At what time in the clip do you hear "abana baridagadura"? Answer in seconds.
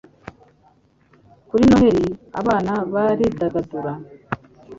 2.39-3.93